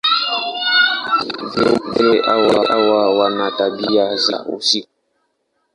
[1.51, 2.21] Viumbe
[2.67, 4.89] hawa wana tabia za usiku.